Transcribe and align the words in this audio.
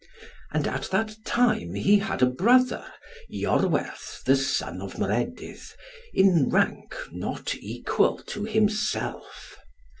And 0.51 0.67
at 0.67 0.85
that 0.89 1.13
time 1.25 1.75
he 1.75 1.99
had 1.99 2.23
a 2.23 2.25
brother, 2.25 2.83
Iorwerth 3.31 4.23
the 4.25 4.35
son 4.35 4.81
of 4.81 4.95
Maredudd, 4.97 5.75
in 6.11 6.49
rank 6.49 6.95
not 7.11 7.53
equal 7.53 8.17
to 8.17 8.45
himself. 8.45 9.59